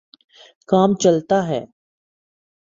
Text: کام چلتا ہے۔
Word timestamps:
کام 0.69 0.89
چلتا 0.95 1.47
ہے۔ 1.47 1.61